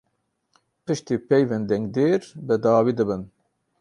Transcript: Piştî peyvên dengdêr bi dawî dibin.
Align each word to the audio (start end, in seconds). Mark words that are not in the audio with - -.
Piştî 0.85 1.15
peyvên 1.27 1.63
dengdêr 1.71 2.21
bi 2.47 2.55
dawî 2.63 2.93
dibin. 2.97 3.21